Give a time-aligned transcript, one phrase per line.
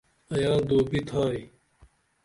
[0.33, 1.41] ایا دوبی تھائی؟